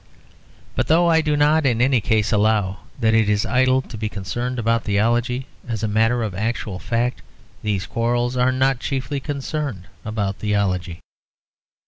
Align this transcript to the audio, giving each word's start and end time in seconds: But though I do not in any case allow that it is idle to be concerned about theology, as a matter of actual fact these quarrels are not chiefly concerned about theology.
But 0.75 0.87
though 0.87 1.07
I 1.11 1.21
do 1.21 1.37
not 1.37 1.63
in 1.63 1.79
any 1.79 2.01
case 2.01 2.31
allow 2.31 2.79
that 2.99 3.13
it 3.13 3.29
is 3.29 3.45
idle 3.45 3.83
to 3.83 3.97
be 3.99 4.09
concerned 4.09 4.57
about 4.57 4.83
theology, 4.83 5.45
as 5.67 5.83
a 5.83 5.87
matter 5.87 6.23
of 6.23 6.33
actual 6.33 6.79
fact 6.79 7.21
these 7.61 7.85
quarrels 7.85 8.35
are 8.35 8.51
not 8.51 8.79
chiefly 8.79 9.19
concerned 9.19 9.83
about 10.03 10.37
theology. 10.37 11.01